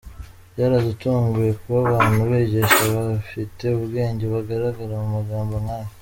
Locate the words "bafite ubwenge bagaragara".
2.95-4.95